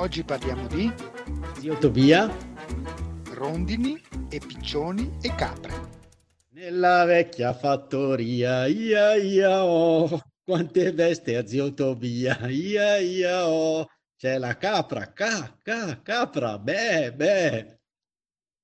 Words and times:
Oggi 0.00 0.22
parliamo 0.22 0.68
di 0.68 0.92
Zio 1.58 1.76
Tobia, 1.76 2.32
rondini 3.32 4.00
e 4.30 4.38
piccioni 4.38 5.18
e 5.20 5.34
capre. 5.34 5.72
Nella 6.50 7.04
vecchia 7.04 7.52
fattoria, 7.52 8.66
ia 8.66 9.16
ia 9.16 9.64
oh, 9.64 10.22
quante 10.44 10.92
veste 10.92 11.36
a 11.36 11.44
zio 11.44 11.74
Tobia, 11.74 12.46
ia 12.46 12.98
ia 12.98 13.48
oh, 13.48 13.88
c'è 14.16 14.38
la 14.38 14.56
capra, 14.56 15.12
ca, 15.12 15.58
ca, 15.60 16.00
capra, 16.00 16.60
beh, 16.60 17.12
beh. 17.14 17.80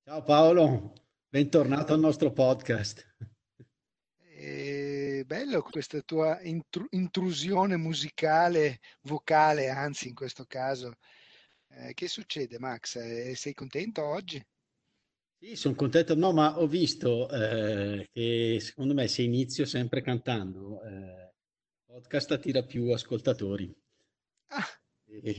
Ciao 0.05 0.23
Paolo, 0.23 0.93
bentornato 1.27 1.91
al 1.91 1.99
nostro 1.99 2.31
podcast. 2.31 3.05
È 4.37 5.21
bello 5.25 5.61
questa 5.63 5.99
tua 5.99 6.39
intru- 6.43 6.87
intrusione 6.91 7.75
musicale, 7.75 8.79
vocale, 9.01 9.67
anzi 9.67 10.07
in 10.07 10.15
questo 10.15 10.45
caso. 10.47 10.93
Eh, 11.77 11.93
che 11.93 12.07
succede 12.07 12.57
Max? 12.57 12.95
Eh, 12.95 13.35
sei 13.35 13.53
contento 13.53 14.03
oggi? 14.03 14.41
Sì, 15.37 15.55
sono 15.55 15.75
contento, 15.75 16.15
no, 16.15 16.31
ma 16.31 16.57
ho 16.57 16.67
visto 16.67 17.29
eh, 17.29 18.07
che 18.11 18.57
secondo 18.61 18.93
me 18.93 19.07
se 19.07 19.23
inizio 19.23 19.65
sempre 19.65 20.01
cantando, 20.01 20.81
eh, 20.83 21.33
podcast 21.85 22.31
attira 22.31 22.63
più 22.63 22.91
ascoltatori. 22.91 23.75
Ah, 24.47 24.65
E, 25.07 25.35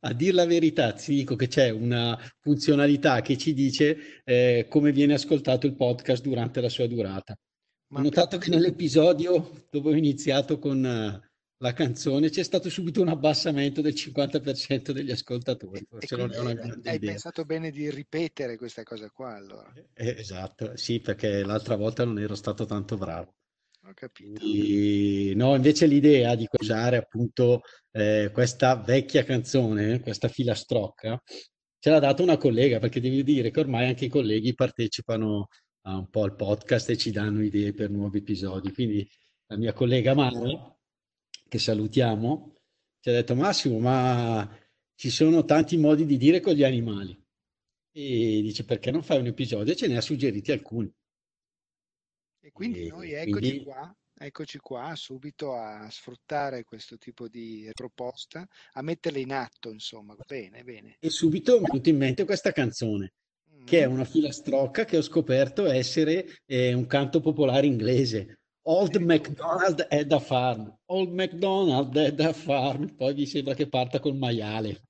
a 0.00 0.12
dir 0.12 0.34
la 0.34 0.46
verità, 0.46 0.92
ti 0.92 1.14
dico 1.14 1.36
che 1.36 1.46
c'è 1.46 1.70
una 1.70 2.18
funzionalità 2.40 3.20
che 3.22 3.36
ci 3.38 3.54
dice 3.54 4.22
eh, 4.24 4.66
come 4.68 4.90
viene 4.92 5.14
ascoltato 5.14 5.66
il 5.66 5.76
podcast 5.76 6.22
durante 6.22 6.60
la 6.60 6.68
sua 6.68 6.86
durata. 6.86 7.32
Ho 7.32 7.94
ma 7.94 8.02
notato 8.02 8.36
che 8.38 8.50
nell'episodio 8.50 9.66
dove 9.70 9.90
ho 9.90 9.94
iniziato 9.94 10.58
con 10.58 10.84
eh, 10.84 11.25
la 11.58 11.72
canzone 11.72 12.28
c'è 12.28 12.42
stato 12.42 12.68
subito 12.68 13.00
un 13.00 13.08
abbassamento 13.08 13.80
del 13.80 13.94
50% 13.94 14.90
degli 14.90 15.10
ascoltatori, 15.10 15.80
e 15.80 15.86
forse 15.88 16.16
non 16.16 16.32
è 16.32 16.38
una 16.38 16.50
hai, 16.50 16.54
grande 16.54 16.90
hai 16.90 16.96
idea. 16.96 17.10
pensato 17.10 17.44
bene 17.44 17.70
di 17.70 17.90
ripetere 17.90 18.56
questa 18.56 18.82
cosa 18.82 19.10
qua 19.10 19.34
allora. 19.34 19.72
Eh, 19.94 20.14
esatto, 20.18 20.76
sì, 20.76 21.00
perché 21.00 21.42
l'altra 21.44 21.76
volta 21.76 22.04
non 22.04 22.18
ero 22.18 22.34
stato 22.34 22.66
tanto 22.66 22.96
bravo. 22.96 23.34
Ho 23.86 23.92
capito. 23.94 24.40
Quindi, 24.40 25.34
no, 25.34 25.54
invece 25.54 25.86
l'idea 25.86 26.34
di 26.34 26.46
usare 26.58 26.96
appunto 26.96 27.62
eh, 27.92 28.30
questa 28.32 28.74
vecchia 28.76 29.24
canzone, 29.24 30.00
questa 30.00 30.28
filastrocca, 30.28 31.22
ce 31.78 31.90
l'ha 31.90 32.00
data 32.00 32.22
una 32.22 32.36
collega, 32.36 32.80
perché 32.80 33.00
devi 33.00 33.22
dire 33.22 33.50
che 33.50 33.60
ormai 33.60 33.86
anche 33.86 34.06
i 34.06 34.08
colleghi 34.08 34.54
partecipano 34.54 35.48
a 35.82 35.96
un 35.96 36.10
po' 36.10 36.24
al 36.24 36.34
podcast 36.34 36.90
e 36.90 36.96
ci 36.96 37.12
danno 37.12 37.42
idee 37.42 37.72
per 37.72 37.90
nuovi 37.90 38.18
episodi. 38.18 38.72
Quindi 38.72 39.08
la 39.46 39.56
mia 39.56 39.72
collega 39.72 40.14
Mara, 40.14 40.75
che 41.56 41.62
salutiamo, 41.62 42.54
ci 43.00 43.08
ha 43.08 43.12
detto 43.12 43.34
Massimo, 43.34 43.78
ma 43.78 44.48
ci 44.94 45.10
sono 45.10 45.44
tanti 45.44 45.76
modi 45.76 46.04
di 46.06 46.16
dire 46.16 46.40
con 46.40 46.54
gli 46.54 46.62
animali. 46.64 47.18
E 47.92 48.40
dice 48.42 48.64
perché 48.64 48.90
non 48.90 49.02
fai 49.02 49.18
un 49.20 49.26
episodio? 49.26 49.72
E 49.72 49.76
ce 49.76 49.86
ne 49.86 49.96
ha 49.96 50.00
suggeriti 50.02 50.52
alcuni. 50.52 50.90
E 52.40 52.52
quindi 52.52 52.86
noi 52.86 53.12
E 53.12 53.22
eccoci 53.22 53.48
quindi 53.48 53.64
qua, 53.64 53.96
eccoci 54.18 54.58
qua 54.58 54.94
subito 54.94 55.54
a 55.54 55.88
sfruttare 55.90 56.62
questo 56.64 56.96
tipo 56.98 57.26
di 57.28 57.68
proposta, 57.72 58.46
a 58.72 58.82
metterle 58.82 59.20
in 59.20 59.32
atto, 59.32 59.70
insomma. 59.72 60.14
Bene, 60.26 60.62
bene. 60.62 60.96
E 61.00 61.10
subito 61.10 61.58
mi 61.58 61.64
è 61.64 61.70
venuta 61.70 61.88
in 61.88 61.96
mente 61.96 62.24
questa 62.24 62.52
canzone, 62.52 63.14
che 63.64 63.82
è 63.82 63.88
Mm. 63.88 63.92
una 63.92 64.04
filastrocca 64.04 64.84
che 64.84 64.98
ho 64.98 65.02
scoperto 65.02 65.66
essere 65.66 66.26
eh, 66.44 66.72
un 66.74 66.86
canto 66.86 67.20
popolare 67.20 67.66
inglese. 67.66 68.40
Old. 68.68 68.96
MacDonald 68.96 69.82
è 69.82 70.04
da 70.04 70.18
farm, 70.18 70.76
Old 70.86 71.12
MacDonald 71.12 71.96
è 71.96 72.12
da 72.12 72.32
farm, 72.32 72.94
poi 72.96 73.14
mi 73.14 73.26
sembra 73.26 73.54
che 73.54 73.68
parta 73.68 74.00
col 74.00 74.16
maiale. 74.16 74.82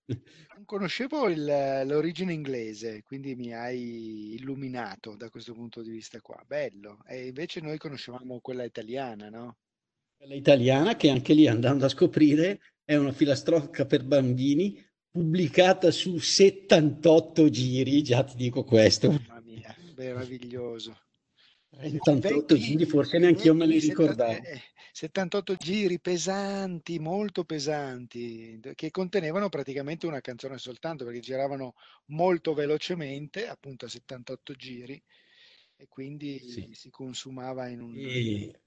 Non 0.54 0.64
conoscevo 0.64 1.28
il- 1.28 1.82
l'origine 1.84 2.32
inglese, 2.32 3.02
quindi 3.02 3.34
mi 3.34 3.52
hai 3.52 4.34
illuminato 4.34 5.14
da 5.14 5.28
questo 5.28 5.52
punto 5.52 5.82
di 5.82 5.90
vista 5.90 6.20
qua. 6.20 6.42
Bello. 6.46 7.02
E 7.06 7.26
invece 7.26 7.60
noi 7.60 7.76
conoscevamo 7.76 8.40
quella 8.40 8.64
italiana, 8.64 9.28
no? 9.28 9.56
Quella 10.16 10.34
italiana 10.34 10.96
che 10.96 11.10
anche 11.10 11.34
lì 11.34 11.46
andando 11.46 11.84
a 11.84 11.90
scoprire 11.90 12.60
è 12.82 12.96
una 12.96 13.12
filastrocca 13.12 13.84
per 13.84 14.04
bambini 14.04 14.82
pubblicata 15.10 15.90
su 15.90 16.16
78 16.16 17.50
giri, 17.50 18.02
già 18.02 18.24
ti 18.24 18.36
dico 18.36 18.64
questo. 18.64 19.10
Mamma 19.10 19.40
mia, 19.40 19.74
meraviglioso. 19.96 20.96
78 21.78 22.54
Vecchi, 22.54 22.66
giri, 22.66 22.84
forse 22.86 23.18
neanche 23.18 23.44
io 23.44 23.54
me 23.54 23.66
li 23.66 23.78
ricordavo. 23.78 24.32
eh, 24.32 24.62
78 24.92 25.56
giri 25.56 26.00
pesanti, 26.00 26.98
molto 26.98 27.44
pesanti, 27.44 28.58
che 28.74 28.90
contenevano 28.90 29.48
praticamente 29.50 30.06
una 30.06 30.20
canzone 30.20 30.56
soltanto 30.58 31.04
perché 31.04 31.20
giravano 31.20 31.74
molto 32.06 32.54
velocemente, 32.54 33.46
appunto 33.46 33.84
a 33.84 33.88
78 33.88 34.54
giri, 34.54 35.00
e 35.76 35.86
quindi 35.88 36.38
Sì. 36.38 36.68
si 36.72 36.88
consumava 36.90 37.68
in 37.68 37.82
un 37.82 37.94
E 37.94 38.60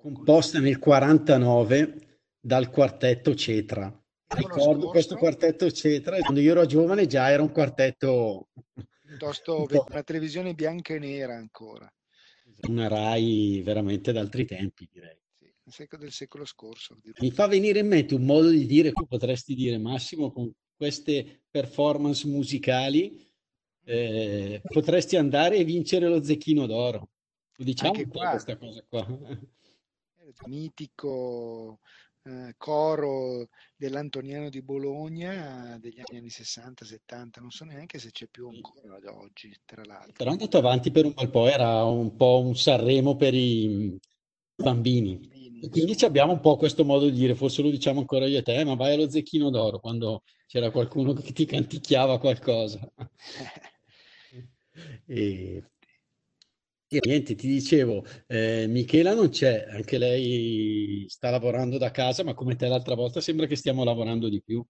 composta 0.00 0.58
nel 0.58 0.78
49 0.78 2.20
dal 2.40 2.70
quartetto 2.70 3.34
Cetra. 3.34 3.92
Ricordo 4.28 4.88
questo 4.88 5.16
quartetto 5.16 5.70
Cetra, 5.70 6.18
quando 6.22 6.40
io 6.40 6.52
ero 6.52 6.64
giovane 6.66 7.06
già 7.06 7.30
era 7.30 7.42
un 7.42 7.52
quartetto 7.52 8.48
piuttosto 9.06 9.66
una 9.88 10.02
televisione 10.02 10.54
bianca 10.54 10.94
e 10.94 10.98
nera 10.98 11.36
ancora, 11.36 11.92
una 12.68 12.88
Rai 12.88 13.60
veramente 13.64 14.12
d'altri 14.12 14.44
tempi, 14.44 14.88
direi. 14.90 15.18
sì, 15.64 15.86
del 15.98 16.12
secolo 16.12 16.44
scorso. 16.44 16.98
Mi 17.20 17.30
fa 17.30 17.46
venire 17.46 17.80
in 17.80 17.88
mente 17.88 18.14
un 18.14 18.24
modo 18.24 18.48
di 18.48 18.66
dire, 18.66 18.92
tu 18.92 19.06
potresti 19.06 19.54
dire 19.54 19.78
Massimo, 19.78 20.32
con 20.32 20.52
queste 20.76 21.42
performance 21.50 22.26
musicali 22.26 23.24
eh, 23.84 24.60
potresti 24.66 25.16
andare 25.16 25.56
e 25.56 25.64
vincere 25.64 26.08
lo 26.08 26.22
Zecchino 26.22 26.66
d'Oro. 26.66 27.10
Diciamo 27.56 27.92
Anche 27.92 28.02
un 28.02 28.10
po' 28.10 28.18
qua, 28.18 28.30
questa 28.30 28.56
cosa 28.56 28.84
qua. 28.86 29.18
mitico 30.46 31.80
eh, 32.26 32.54
coro 32.56 33.48
dell'Antoniano 33.76 34.48
di 34.48 34.60
Bologna 34.60 35.78
degli 35.78 36.00
anni 36.12 36.28
60-70, 36.28 37.40
non 37.40 37.50
so 37.50 37.64
neanche 37.64 37.98
se 37.98 38.10
c'è 38.10 38.26
più 38.26 38.48
ancora 38.48 38.96
ad 38.96 39.04
oggi, 39.04 39.54
tra 39.64 39.84
l'altro. 39.84 40.14
Però 40.16 40.30
è 40.30 40.32
andato 40.32 40.58
avanti 40.58 40.90
per 40.90 41.04
un 41.04 41.14
bel 41.14 41.30
po', 41.30 41.46
era 41.46 41.84
un 41.84 42.16
po' 42.16 42.40
un 42.40 42.56
Sanremo 42.56 43.14
per 43.14 43.32
i 43.34 43.96
bambini. 44.56 45.60
E 45.62 45.68
quindi 45.68 45.96
abbiamo 46.04 46.32
un 46.32 46.40
po' 46.40 46.56
questo 46.56 46.84
modo 46.84 47.08
di 47.08 47.16
dire, 47.16 47.34
forse 47.34 47.62
lo 47.62 47.70
diciamo 47.70 48.00
ancora 48.00 48.26
io 48.26 48.38
e 48.38 48.42
te, 48.42 48.64
ma 48.64 48.74
vai 48.74 48.94
allo 48.94 49.08
Zecchino 49.08 49.48
d'Oro 49.48 49.78
quando 49.78 50.22
c'era 50.46 50.70
qualcuno 50.70 51.12
che 51.12 51.32
ti 51.32 51.44
canticchiava 51.44 52.18
qualcosa. 52.18 52.80
E, 55.06 55.64
niente, 56.88 57.34
ti 57.34 57.46
dicevo, 57.48 58.04
eh, 58.26 58.66
Michela 58.68 59.14
non 59.14 59.28
c'è, 59.30 59.66
anche 59.68 59.98
lei 59.98 61.04
sta 61.08 61.30
lavorando 61.30 61.78
da 61.78 61.90
casa, 61.90 62.22
ma 62.24 62.34
come 62.34 62.56
te 62.56 62.66
l'altra 62.68 62.94
volta 62.94 63.20
sembra 63.20 63.46
che 63.46 63.56
stiamo 63.56 63.84
lavorando 63.84 64.28
di 64.28 64.42
più. 64.42 64.64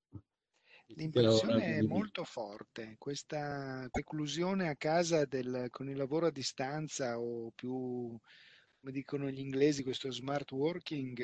L'impressione 0.94 1.76
è 1.78 1.82
molto 1.82 2.24
forte, 2.24 2.94
questa 2.98 3.86
reclusione 3.92 4.68
a 4.68 4.76
casa 4.76 5.24
del- 5.24 5.66
con 5.70 5.88
il 5.88 5.96
lavoro 5.96 6.26
a 6.26 6.30
distanza 6.30 7.18
o 7.20 7.50
più, 7.54 8.18
come 8.80 8.92
dicono 8.92 9.28
gli 9.30 9.38
inglesi, 9.40 9.82
questo 9.82 10.10
smart 10.10 10.50
working, 10.52 11.18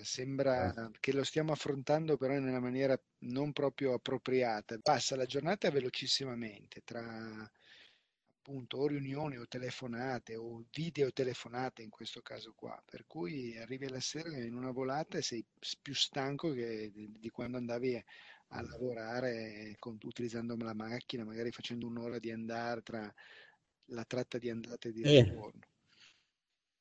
eh, 0.00 0.04
sembra 0.04 0.90
che 1.00 1.12
lo 1.12 1.24
stiamo 1.24 1.52
affrontando 1.52 2.16
però 2.16 2.34
in 2.34 2.46
una 2.46 2.60
maniera 2.60 3.00
non 3.24 3.52
proprio 3.52 3.92
appropriata. 3.94 4.78
Passa 4.82 5.16
la 5.16 5.26
giornata 5.26 5.70
velocissimamente 5.70 6.80
tra 6.84 7.48
appunto 8.40 8.78
o 8.78 8.86
riunioni 8.86 9.36
o 9.38 9.46
telefonate 9.46 10.34
o 10.36 10.64
videotelefonate 10.72 11.82
in 11.82 11.90
questo 11.90 12.20
caso 12.22 12.52
qua, 12.54 12.80
per 12.84 13.04
cui 13.06 13.56
arrivi 13.58 13.86
alla 13.86 14.00
sera 14.00 14.36
in 14.38 14.54
una 14.54 14.70
volata 14.72 15.18
e 15.18 15.22
sei 15.22 15.44
più 15.80 15.94
stanco 15.94 16.52
che 16.52 16.90
di, 16.90 17.12
di 17.18 17.28
quando 17.30 17.58
andavi 17.58 18.02
a 18.52 18.62
lavorare 18.62 19.74
con- 19.78 19.98
utilizzando 20.02 20.56
la 20.56 20.74
macchina, 20.74 21.24
magari 21.24 21.50
facendo 21.52 21.86
un'ora 21.86 22.18
di 22.18 22.30
andare 22.32 22.82
tra 22.82 23.14
la 23.86 24.04
tratta 24.04 24.38
di 24.38 24.50
andata 24.50 24.88
e 24.88 24.92
di 24.92 25.02
Eh. 25.02 25.24
ritorno. 25.24 25.60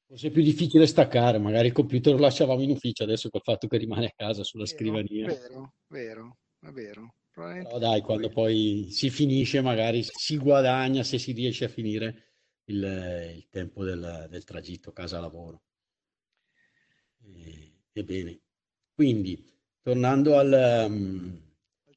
Forse 0.06 0.28
è 0.28 0.32
più 0.32 0.44
difficile 0.44 0.86
staccare, 0.86 1.40
magari 1.40 1.66
il 1.68 1.74
computer 1.74 2.14
lo 2.14 2.20
lasciavamo 2.20 2.62
in 2.62 2.70
ufficio, 2.70 3.02
adesso 3.04 3.30
col 3.30 3.42
fatto 3.42 3.66
che 3.68 3.78
rimane 3.78 4.06
a 4.06 4.14
casa 4.16 4.44
sulla 4.44 4.68
Vero, 4.68 4.68
scrivania. 4.68 5.28
vero, 5.30 5.74
vero, 5.88 6.38
è 6.60 6.70
vero. 6.72 7.14
Però 7.40 7.78
dai, 7.78 8.02
quando 8.02 8.30
poi 8.30 8.88
si 8.92 9.10
finisce 9.10 9.62
magari 9.62 10.04
si 10.04 10.38
guadagna 10.38 11.04
se 11.04 11.18
si 11.18 11.32
riesce 11.32 11.66
a 11.66 11.70
finire 11.70 12.34
il, 12.66 13.34
il 13.36 13.48
tempo 13.50 13.84
del, 13.84 14.28
del, 14.30 14.44
tragitto 14.44 14.92
casa-lavoro. 14.92 15.62
Ebbene, 17.94 18.40
quindi 18.94 19.44
tornando 19.82 20.38
al 20.38 20.88
um, 20.90 21.42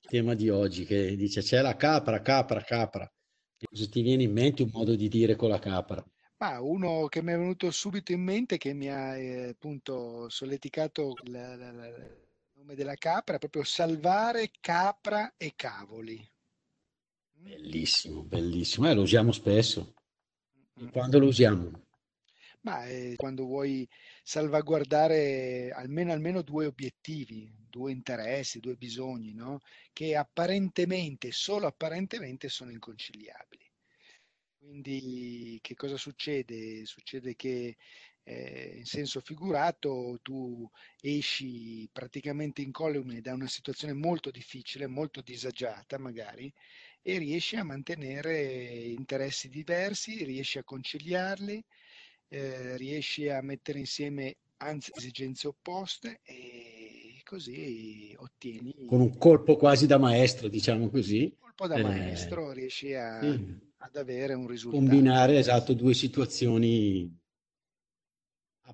tema 0.09 0.35
di 0.35 0.49
oggi 0.49 0.85
che 0.85 1.17
dice 1.17 1.43
c'è 1.43 1.61
la 1.61 1.77
capra, 1.77 2.23
capra, 2.23 2.62
capra. 2.62 3.12
Cosa 3.59 3.87
ti 3.89 4.03
viene 4.03 4.25
in 4.25 4.33
mente 4.33 4.62
un 4.62 4.71
modo 4.73 4.94
di 4.94 5.09
dire 5.09 5.37
con 5.37 5.49
la 5.49 5.59
capra? 5.59 6.05
Ma 6.39 6.61
uno 6.61 7.06
che 7.06 7.23
mi 7.23 7.33
è 7.33 7.37
venuto 7.37 7.71
subito 7.71 8.12
in 8.12 8.21
mente 8.21 8.59
che 8.59 8.73
mi 8.73 8.89
ha 8.89 9.17
eh, 9.17 9.49
appunto 9.50 10.29
solleticato 10.29 11.15
il 11.23 11.37
nome 12.62 12.75
della 12.75 12.94
capra, 12.94 13.37
è 13.37 13.38
proprio 13.38 13.64
salvare 13.64 14.50
capra 14.61 15.35
e 15.37 15.53
cavoli. 15.56 16.25
Bellissimo, 17.32 18.23
bellissimo, 18.23 18.88
eh, 18.88 18.94
lo 18.94 19.03
usiamo 19.03 19.32
spesso. 19.32 19.94
E 20.79 20.88
quando 20.91 21.19
lo 21.19 21.26
usiamo? 21.26 21.87
Ma 22.61 22.87
eh, 22.87 23.14
quando 23.17 23.44
vuoi 23.44 23.88
salvaguardare 24.23 25.70
almeno, 25.75 26.12
almeno 26.12 26.43
due 26.43 26.67
obiettivi, 26.67 27.53
due 27.69 27.91
interessi, 27.91 28.61
due 28.61 28.76
bisogni, 28.76 29.35
no? 29.35 29.61
che 29.93 30.15
apparentemente, 30.15 31.32
solo 31.32 31.67
apparentemente, 31.67 32.49
sono 32.49 32.70
inconciliabili. 32.70 33.69
Quindi 34.56 35.58
che 35.61 35.75
cosa 35.75 35.97
succede? 35.97 36.87
Succede 36.87 37.35
che 37.35 37.76
eh, 38.24 38.74
in 38.76 38.84
senso 38.84 39.20
figurato 39.20 40.19
tu 40.22 40.69
esci 41.00 41.88
praticamente 41.92 42.62
incolume 42.62 43.20
da 43.20 43.32
una 43.32 43.48
situazione 43.48 43.92
molto 43.92 44.30
difficile, 44.30 44.86
molto 44.86 45.20
disagiata 45.20 45.98
magari, 45.98 46.52
e 47.02 47.19
riesci 47.19 47.56
a 47.56 47.64
mantenere 47.64 48.48
interessi 48.69 49.48
diversi, 49.48 50.24
riesci 50.24 50.58
a 50.58 50.64
conciliarli, 50.64 51.62
eh, 52.28 52.76
riesci 52.76 53.28
a 53.28 53.42
mettere 53.42 53.80
insieme 53.80 54.36
anzi 54.58 54.92
esigenze 54.94 55.48
opposte 55.48 56.20
e 56.22 57.20
così 57.24 58.14
ottieni... 58.16 58.86
Con 58.86 59.00
un 59.00 59.16
colpo 59.16 59.56
quasi 59.56 59.86
da 59.86 59.98
maestro, 59.98 60.46
diciamo 60.46 60.88
così. 60.88 61.22
Un 61.22 61.38
colpo 61.40 61.66
da 61.66 61.76
eh, 61.76 61.82
maestro 61.82 62.52
riesci 62.52 62.94
a... 62.94 63.20
Sì 63.20 63.70
ad 63.84 63.96
avere 63.96 64.34
un 64.34 64.46
risultato. 64.46 64.84
Combinare 64.84 65.38
esatto 65.38 65.72
due 65.74 65.92
situazioni 65.92 67.20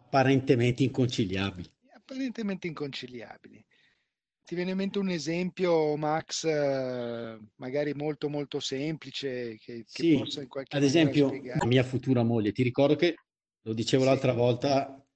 apparentemente 0.04 0.82
inconciliabili. 0.82 1.70
Apparentemente 1.94 2.66
inconciliabili. 2.66 3.64
Ti 4.44 4.54
viene 4.54 4.70
in 4.70 4.76
mente 4.78 4.98
un 4.98 5.10
esempio, 5.10 5.94
Max, 5.96 6.44
eh, 6.44 7.38
magari 7.56 7.92
molto 7.92 8.30
molto 8.30 8.60
semplice, 8.60 9.58
che, 9.58 9.84
che 9.84 9.84
sì, 9.84 10.16
possa 10.16 10.40
in 10.40 10.48
qualche 10.48 10.74
ad 10.74 10.82
esempio, 10.82 11.28
spiegare. 11.28 11.58
la 11.58 11.66
mia 11.66 11.82
futura 11.82 12.22
moglie, 12.22 12.52
ti 12.52 12.62
ricordo 12.62 12.96
che, 12.96 13.14
lo 13.60 13.74
dicevo 13.74 14.04
sì. 14.04 14.08
l'altra 14.08 14.32
volta, 14.32 15.06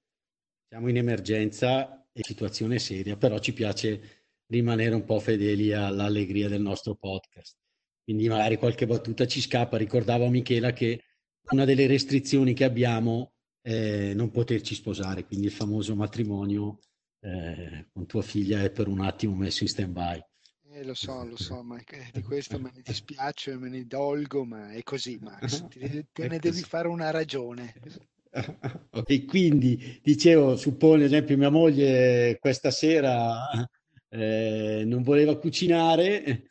siamo 0.67 0.87
in 0.87 0.97
emergenza 0.97 2.07
e 2.11 2.21
situazione 2.23 2.77
seria, 2.77 3.17
però 3.17 3.39
ci 3.39 3.53
piace 3.53 4.25
rimanere 4.45 4.93
un 4.93 5.03
po' 5.03 5.19
fedeli 5.19 5.73
all'allegria 5.73 6.47
del 6.47 6.61
nostro 6.61 6.93
podcast 6.93 7.57
quindi 8.03 8.27
magari 8.27 8.57
qualche 8.57 8.85
battuta 8.85 9.25
ci 9.25 9.41
scappa. 9.41 9.77
Ricordavo 9.77 10.25
a 10.25 10.29
Michela 10.29 10.73
che 10.73 11.03
una 11.51 11.65
delle 11.65 11.87
restrizioni 11.87 12.53
che 12.53 12.65
abbiamo 12.65 13.32
è 13.63 14.13
non 14.13 14.29
poterci 14.29 14.75
sposare, 14.75 15.25
quindi 15.25 15.45
il 15.45 15.53
famoso 15.53 15.95
matrimonio 15.95 16.79
eh, 17.21 17.87
con 17.93 18.05
tua 18.05 18.21
figlia 18.21 18.61
è 18.61 18.69
per 18.69 18.89
un 18.89 18.99
attimo 18.99 19.33
messo 19.35 19.63
in 19.63 19.69
stand-by. 19.69 20.21
Eh, 20.73 20.83
lo 20.83 20.93
so, 20.93 21.23
lo 21.23 21.37
so, 21.37 21.63
ma 21.63 21.81
di 22.11 22.21
questo 22.21 22.59
me 22.59 22.71
ne 22.75 22.81
dispiace, 22.83 23.57
me 23.57 23.69
ne 23.69 23.85
dolgo, 23.85 24.43
ma 24.43 24.71
è 24.73 24.83
così, 24.83 25.17
Max. 25.21 25.65
Ti, 25.69 26.07
te 26.11 26.27
ne 26.27 26.39
devi 26.39 26.61
fare 26.61 26.87
una 26.87 27.09
ragione. 27.09 27.73
Ok, 28.89 29.25
quindi 29.25 29.99
dicevo, 30.01 30.55
suppone 30.55 31.03
ad 31.03 31.11
esempio 31.11 31.37
mia 31.37 31.51
moglie 31.51 32.39
questa 32.39 32.71
sera 32.71 33.47
eh, 34.09 34.81
non 34.87 35.03
voleva 35.03 35.37
cucinare, 35.37 36.47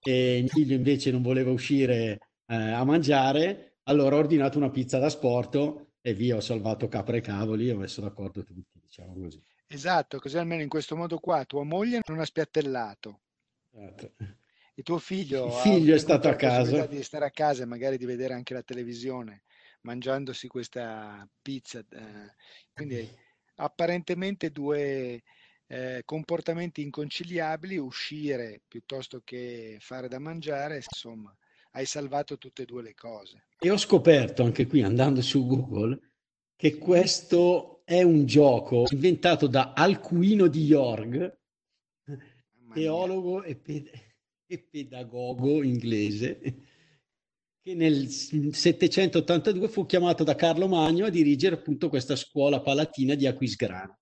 e 0.00 0.38
mio 0.38 0.46
figlio 0.46 0.76
invece 0.76 1.10
non 1.10 1.20
voleva 1.20 1.50
uscire 1.50 2.20
eh, 2.46 2.54
a 2.54 2.84
mangiare, 2.84 3.78
allora 3.84 4.14
ho 4.14 4.20
ordinato 4.20 4.58
una 4.58 4.70
pizza 4.70 5.00
da 5.00 5.08
sporto 5.08 5.91
e 6.02 6.14
via, 6.14 6.36
ho 6.36 6.40
salvato 6.40 6.88
capra 6.88 7.16
e 7.16 7.20
cavoli 7.20 7.68
e 7.68 7.72
ho 7.72 7.78
messo 7.78 8.00
d'accordo 8.00 8.42
tutti, 8.42 8.80
diciamo 8.82 9.14
così. 9.14 9.40
Esatto, 9.68 10.18
così 10.18 10.36
almeno 10.36 10.60
in 10.60 10.68
questo 10.68 10.96
modo 10.96 11.18
qua 11.18 11.44
tua 11.44 11.64
moglie 11.64 12.00
non 12.08 12.18
ha 12.18 12.24
spiattellato. 12.24 13.20
Esatto. 13.70 14.12
E 14.74 14.82
tuo 14.82 14.98
figlio, 14.98 15.46
Il 15.46 15.52
figlio 15.52 15.94
è 15.94 15.98
stato 15.98 16.28
a 16.28 16.34
casa. 16.34 16.86
di 16.86 17.02
stare 17.02 17.26
a 17.26 17.30
casa 17.30 17.62
e 17.62 17.66
magari 17.66 17.96
di 17.98 18.04
vedere 18.04 18.34
anche 18.34 18.54
la 18.54 18.62
televisione 18.62 19.44
mangiandosi 19.82 20.48
questa 20.48 21.28
pizza. 21.40 21.78
Eh, 21.78 22.34
quindi 22.72 23.08
apparentemente 23.56 24.50
due 24.50 25.22
eh, 25.66 26.02
comportamenti 26.04 26.82
inconciliabili, 26.82 27.76
uscire 27.78 28.60
piuttosto 28.66 29.20
che 29.24 29.76
fare 29.80 30.08
da 30.08 30.18
mangiare, 30.18 30.76
insomma, 30.76 31.34
hai 31.72 31.86
salvato 31.86 32.38
tutte 32.38 32.62
e 32.62 32.66
due 32.66 32.82
le 32.82 32.94
cose. 32.94 33.46
E 33.58 33.70
ho 33.70 33.76
scoperto 33.76 34.42
anche 34.42 34.66
qui, 34.66 34.82
andando 34.82 35.22
su 35.22 35.46
Google, 35.46 35.98
che 36.56 36.76
questo 36.78 37.82
è 37.84 38.02
un 38.02 38.26
gioco 38.26 38.84
inventato 38.90 39.46
da 39.46 39.72
Alcuino 39.74 40.46
di 40.46 40.64
York, 40.64 41.38
teologo 42.72 43.42
e, 43.42 43.56
ped- 43.56 43.90
e 44.46 44.58
pedagogo 44.58 45.62
inglese, 45.62 46.40
che 47.62 47.74
nel 47.74 48.08
782 48.08 49.68
fu 49.68 49.86
chiamato 49.86 50.24
da 50.24 50.34
Carlo 50.34 50.68
Magno 50.68 51.06
a 51.06 51.10
dirigere 51.10 51.56
appunto 51.56 51.88
questa 51.88 52.16
scuola 52.16 52.60
palatina 52.60 53.14
di 53.14 53.26
Aquisgrana. 53.26 53.96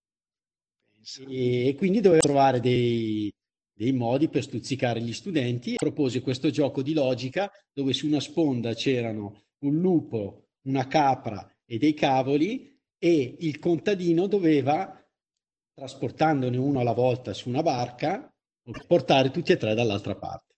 E 1.29 1.75
quindi 1.79 2.01
doveva 2.01 2.21
trovare 2.21 2.61
dei, 2.61 3.33
dei 3.81 3.93
modi 3.93 4.29
per 4.29 4.43
stuzzicare 4.43 5.01
gli 5.01 5.15
studenti. 5.15 5.77
Propose 5.77 6.21
questo 6.21 6.51
gioco 6.51 6.83
di 6.83 6.93
logica 6.93 7.51
dove 7.73 7.95
su 7.95 8.07
una 8.07 8.21
sponda 8.21 8.75
c'erano 8.75 9.45
un 9.61 9.79
lupo, 9.79 10.49
una 10.67 10.87
capra 10.87 11.51
e 11.65 11.79
dei 11.79 11.95
cavoli 11.95 12.79
e 12.99 13.37
il 13.39 13.59
contadino 13.59 14.27
doveva, 14.27 15.03
trasportandone 15.73 16.59
uno 16.59 16.81
alla 16.81 16.93
volta 16.93 17.33
su 17.33 17.49
una 17.49 17.63
barca, 17.63 18.31
portare 18.87 19.31
tutti 19.31 19.53
e 19.53 19.57
tre 19.57 19.75
dall'altra 19.75 20.15
parte. 20.15 20.57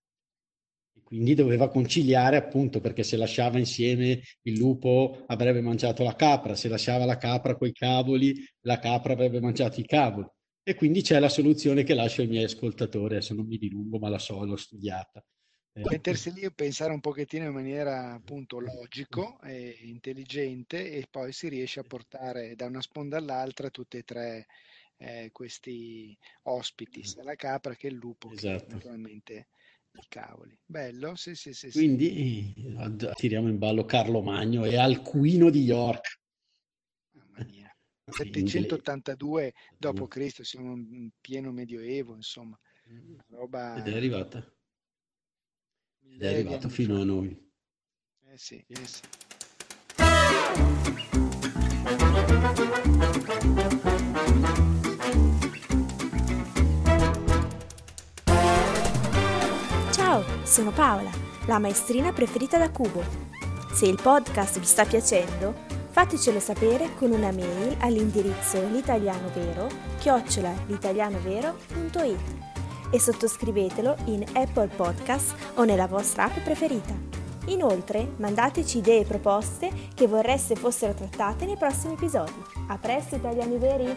Quindi 1.05 1.37
doveva 1.37 1.69
conciliare 1.69 2.37
appunto 2.37 2.81
perché 2.81 3.05
se 3.05 3.17
lasciava 3.17 3.59
insieme 3.59 4.21
il 4.43 4.59
lupo 4.59 5.23
avrebbe 5.29 5.61
mangiato 5.61 6.03
la 6.03 6.17
capra, 6.17 6.57
se 6.57 6.67
lasciava 6.67 7.05
la 7.05 7.19
capra 7.19 7.55
coi 7.55 7.71
cavoli, 7.71 8.35
la 8.63 8.81
capra 8.81 9.13
avrebbe 9.13 9.41
mangiato 9.41 9.79
i 9.79 9.87
cavoli. 9.87 10.27
E 10.65 10.75
quindi 10.75 11.03
c'è 11.03 11.19
la 11.19 11.29
soluzione 11.29 11.83
che 11.83 11.95
lascio 11.95 12.21
ai 12.21 12.29
miei 12.29 12.45
ascoltatori, 12.45 13.15
adesso 13.15 13.35
non 13.35 13.47
mi 13.47 13.59
dilungo 13.59 13.99
ma 13.99 14.09
la 14.09 14.19
so, 14.19 14.45
l'ho 14.45 14.57
studiata. 14.57 15.25
Eh, 15.73 15.83
Mettersi 15.89 16.33
lì 16.33 16.43
e 16.43 16.53
pensare 16.53 16.93
un 16.93 17.01
pochettino 17.01 17.47
in 17.47 17.53
maniera 17.53 18.13
appunto 18.13 18.61
logico 18.61 19.41
e 19.41 19.79
intelligente 19.83 20.93
e 20.93 21.07
poi 21.11 21.33
si 21.33 21.49
riesce 21.49 21.81
a 21.81 21.85
portare 21.85 22.55
da 22.55 22.67
una 22.67 22.83
sponda 22.83 23.17
all'altra 23.17 23.71
tutti 23.71 23.97
e 23.97 24.03
tre 24.03 24.47
eh, 24.99 25.31
questi 25.33 26.17
ospiti, 26.43 27.03
sia 27.03 27.25
la 27.25 27.35
capra 27.35 27.75
che 27.75 27.89
il 27.89 27.95
lupo, 27.95 28.31
esatto. 28.31 28.67
che 28.67 28.73
naturalmente 28.73 29.49
i 29.95 30.05
cavoli. 30.09 30.57
Bello, 30.65 31.17
sì, 31.17 31.35
sì, 31.35 31.53
sì. 31.55 31.71
Quindi 31.71 32.53
sì. 32.55 33.11
tiriamo 33.15 33.49
in 33.49 33.59
ballo 33.59 33.85
Carlo 33.85 34.23
Magno 34.23 34.65
e 34.65 34.77
Alcuino 34.77 35.51
di 35.51 35.63
York. 35.63 36.21
Mamma 37.13 37.45
mia. 37.45 37.72
782 38.05 39.53
d.C., 39.79 40.45
siamo 40.45 40.73
in 40.75 41.11
pieno 41.21 41.53
medioevo, 41.53 42.15
insomma. 42.15 42.59
Roba... 43.29 43.77
Ed 43.77 43.89
è 43.89 43.97
arrivata. 43.97 44.39
Ed 46.05 46.23
è 46.23 46.35
arrivato 46.35 46.69
fino 46.69 47.01
a 47.01 47.05
noi. 47.05 47.51
Eh 48.27 48.37
sì, 48.39 48.65
eh 48.67 48.87
sì. 48.87 49.01
sono 60.53 60.71
Paola, 60.71 61.11
la 61.47 61.59
maestrina 61.59 62.13
preferita 62.13 62.59
da 62.59 62.71
Cubo. 62.71 63.03
Se 63.73 63.87
il 63.87 63.99
podcast 64.03 64.59
vi 64.59 64.67
sta 64.67 64.85
piacendo, 64.85 65.72
fatecelo 65.93 66.41
sapere 66.41 66.95
con 66.95 67.13
una 67.13 67.31
mail 67.31 67.77
all'indirizzo 67.81 68.67
l'italianovero 68.67 69.69
chiocciola 69.99 70.65
l'italianovero.it 70.67 72.51
e 72.91 72.99
sottoscrivetelo 72.99 73.97
in 74.07 74.25
Apple 74.33 74.69
Podcast 74.69 75.35
o 75.55 75.65
nella 75.65 75.87
vostra 75.87 76.25
app 76.25 76.39
preferita. 76.39 76.95
Inoltre, 77.47 78.13
mandateci 78.17 78.79
idee 78.79 79.01
e 79.01 79.05
proposte 79.05 79.71
che 79.95 80.07
vorreste 80.07 80.55
fossero 80.55 80.95
trattate 80.95 81.45
nei 81.45 81.57
prossimi 81.57 81.95
episodi. 81.95 82.33
A 82.69 82.79
presto, 82.79 83.17
italiani 83.17 83.59
veri! 83.59 83.95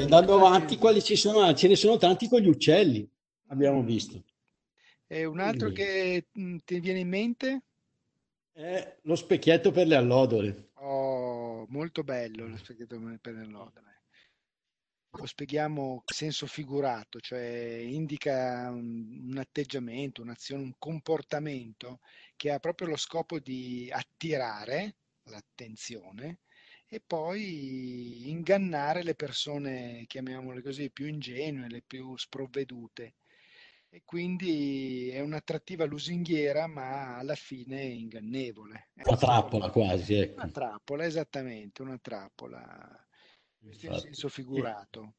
Andando 0.00 0.34
avanti, 0.34 0.76
quali 0.76 1.02
ci 1.02 1.16
sono? 1.16 1.52
Ce 1.54 1.68
ne 1.68 1.76
sono 1.76 1.98
tanti 1.98 2.28
con 2.28 2.40
gli 2.40 2.48
uccelli, 2.48 3.08
abbiamo 3.48 3.82
visto. 3.82 4.22
E 5.06 5.24
un 5.24 5.40
altro 5.40 5.70
che 5.70 6.26
mh, 6.30 6.56
ti 6.64 6.78
viene 6.80 6.98
in 6.98 7.08
mente? 7.08 7.62
È 8.52 8.98
lo 9.02 9.14
specchietto 9.14 9.70
per 9.70 9.86
le 9.86 9.94
allodole. 9.94 10.70
Oh, 10.74 11.66
molto 11.68 12.02
bello 12.04 12.46
lo 12.46 12.56
specchietto 12.56 12.98
per 13.20 13.34
l'odore. 13.48 14.02
Lo 15.16 15.26
spieghiamo 15.26 16.02
senso 16.04 16.46
figurato, 16.46 17.20
cioè 17.20 17.78
indica 17.86 18.68
un, 18.70 19.28
un 19.30 19.38
atteggiamento, 19.38 20.22
un'azione, 20.22 20.62
un 20.62 20.74
comportamento 20.78 22.00
che 22.36 22.50
ha 22.50 22.58
proprio 22.58 22.88
lo 22.88 22.96
scopo 22.96 23.38
di 23.38 23.88
attirare 23.92 24.96
l'attenzione 25.24 26.40
e 26.88 27.00
poi 27.00 28.28
ingannare 28.30 29.02
le 29.04 29.14
persone, 29.14 30.04
chiamiamole 30.06 30.62
così, 30.62 30.90
più 30.90 31.06
ingenue, 31.06 31.68
le 31.68 31.82
più 31.86 32.16
sprovvedute. 32.16 33.14
E 33.94 34.02
quindi 34.04 35.08
è 35.10 35.20
un'attrattiva 35.20 35.84
lusinghiera, 35.84 36.66
ma 36.66 37.16
alla 37.16 37.36
fine 37.36 37.80
ingannevole. 37.84 38.88
È 38.92 39.02
Una 39.06 39.16
trappola 39.16 39.70
quasi, 39.70 40.14
ecco. 40.14 40.42
una 40.42 40.50
trappola, 40.50 41.04
esattamente, 41.04 41.82
una 41.82 42.00
trappola. 42.02 43.06
In 43.60 43.68
Infatti. 43.70 44.00
senso 44.00 44.28
figurato. 44.28 45.14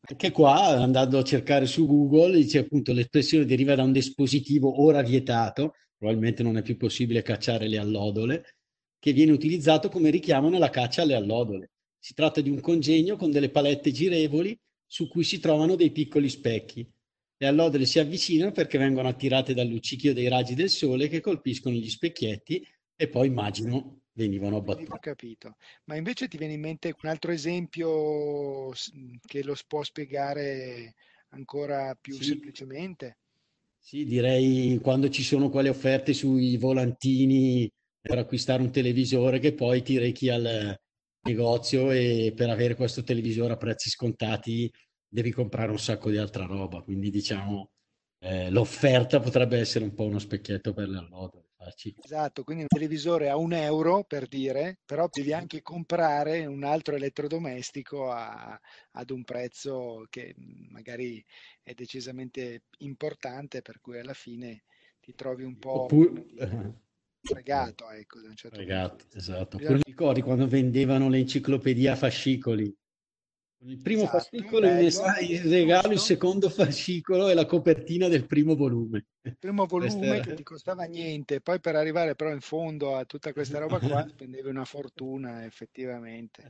Anche 0.00 0.30
qua, 0.30 0.80
andando 0.80 1.18
a 1.18 1.24
cercare 1.24 1.66
su 1.66 1.86
Google, 1.86 2.36
dice 2.36 2.60
appunto 2.60 2.94
l'espressione 2.94 3.44
deriva 3.44 3.74
da 3.74 3.82
un 3.82 3.92
dispositivo 3.92 4.80
ora 4.82 5.02
vietato, 5.02 5.74
probabilmente 5.94 6.42
non 6.42 6.56
è 6.56 6.62
più 6.62 6.78
possibile 6.78 7.20
cacciare 7.20 7.68
le 7.68 7.76
allodole, 7.76 8.56
che 8.98 9.12
viene 9.12 9.32
utilizzato 9.32 9.90
come 9.90 10.08
richiamo 10.08 10.48
nella 10.48 10.70
caccia 10.70 11.02
alle 11.02 11.16
allodole. 11.16 11.72
Si 11.98 12.14
tratta 12.14 12.40
di 12.40 12.48
un 12.48 12.60
congegno 12.60 13.16
con 13.16 13.30
delle 13.30 13.50
palette 13.50 13.92
girevoli 13.92 14.58
su 14.86 15.06
cui 15.06 15.22
si 15.22 15.38
trovano 15.38 15.74
dei 15.74 15.90
piccoli 15.90 16.30
specchi. 16.30 16.90
Le 17.38 17.46
allodole 17.46 17.84
si 17.86 17.98
avvicinano 17.98 18.50
perché 18.52 18.78
vengono 18.78 19.08
attirate 19.08 19.52
dal 19.54 19.66
luccichio 19.66 20.14
dei 20.14 20.28
raggi 20.28 20.54
del 20.54 20.70
sole 20.70 21.08
che 21.08 21.20
colpiscono 21.20 21.74
gli 21.74 21.88
specchietti 21.88 22.66
e 22.94 23.08
poi 23.08 23.26
immagino 23.26 24.04
venivano 24.12 24.56
Quindi 24.60 24.84
ho 24.92 24.98
abbattute. 24.98 25.00
capito. 25.00 25.56
Ma 25.84 25.96
invece 25.96 26.28
ti 26.28 26.36
viene 26.36 26.52
in 26.54 26.60
mente 26.60 26.94
un 27.02 27.08
altro 27.08 27.32
esempio 27.32 28.70
che 29.24 29.42
lo 29.42 29.54
può 29.66 29.82
spiegare 29.82 30.94
ancora 31.30 31.94
più 31.94 32.20
Sì. 32.20 32.24
semplicemente? 32.24 33.18
Sì, 33.78 34.04
direi 34.04 34.78
quando 34.82 35.08
ci 35.10 35.22
sono 35.22 35.48
quelle 35.48 35.68
offerte 35.68 36.12
sui 36.12 36.56
volantini 36.56 37.70
per 38.00 38.18
acquistare 38.18 38.60
un 38.62 38.72
televisore 38.72 39.38
che 39.38 39.54
poi 39.54 39.82
ti 39.82 39.96
rechi 39.96 40.28
al 40.28 40.76
negozio 41.20 41.90
e 41.92 42.32
per 42.34 42.50
avere 42.50 42.74
questo 42.74 43.02
televisore 43.04 43.52
a 43.52 43.56
prezzi 43.56 43.88
scontati 43.88 44.68
devi 45.16 45.30
comprare 45.32 45.70
un 45.70 45.78
sacco 45.78 46.10
di 46.10 46.18
altra 46.18 46.44
roba. 46.46 46.82
Quindi 46.82 47.10
diciamo 47.10 47.70
eh, 48.18 48.50
l'offerta 48.50 49.20
potrebbe 49.20 49.58
essere 49.58 49.84
un 49.84 49.94
po' 49.94 50.04
uno 50.04 50.18
specchietto 50.18 50.72
per 50.74 50.88
le 50.88 50.98
allodole. 50.98 51.44
Esatto, 51.98 52.44
quindi 52.44 52.62
un 52.62 52.68
televisore 52.68 53.28
a 53.28 53.36
un 53.36 53.52
euro 53.52 54.04
per 54.04 54.28
dire, 54.28 54.78
però 54.84 55.08
devi 55.10 55.32
anche 55.32 55.60
comprare 55.62 56.46
un 56.46 56.62
altro 56.62 56.94
elettrodomestico 56.94 58.10
a- 58.12 58.58
ad 58.92 59.10
un 59.10 59.24
prezzo 59.24 60.06
che 60.08 60.32
mh, 60.36 60.68
magari 60.70 61.24
è 61.62 61.74
decisamente 61.74 62.64
importante, 62.78 63.60
per 63.62 63.80
cui 63.80 63.98
alla 63.98 64.14
fine 64.14 64.64
ti 65.00 65.14
trovi 65.14 65.42
un 65.42 65.56
po' 65.58 65.90
Oppure, 65.90 66.24
fregato, 67.22 67.90
ecco, 67.90 68.20
da 68.20 68.28
un 68.28 68.36
certo 68.36 68.62
Fregato, 68.62 69.04
esatto. 69.12 69.58
Bisogna- 69.58 69.82
ricordi 69.84 70.20
quando 70.22 70.48
vendevano 70.48 71.08
le 71.08 71.18
enciclopedie 71.18 71.90
a 71.90 71.94
fascicoli? 71.96 72.74
Il 73.64 73.78
primo 73.78 74.02
Esatto, 74.02 74.18
fascicolo 74.18 74.60
bello, 74.60 75.02
in 75.20 75.48
regalo, 75.48 75.92
il 75.92 75.98
secondo 75.98 76.48
fascicolo 76.50 77.28
e 77.28 77.34
la 77.34 77.46
copertina 77.46 78.06
del 78.08 78.26
primo 78.26 78.54
volume. 78.54 79.06
Il 79.22 79.36
primo 79.38 79.64
volume 79.66 80.06
era- 80.16 80.20
che 80.20 80.34
ti 80.34 80.42
costava 80.42 80.84
niente, 80.84 81.40
poi 81.40 81.58
per 81.58 81.74
arrivare 81.74 82.14
però 82.14 82.32
in 82.32 82.40
fondo 82.40 82.96
a 82.96 83.04
tutta 83.04 83.32
questa 83.32 83.58
roba 83.58 83.78
qua 83.80 84.06
spendevi 84.08 84.48
una 84.48 84.64
fortuna 84.64 85.44
effettivamente. 85.44 86.42